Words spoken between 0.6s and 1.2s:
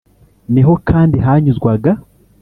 ho kandi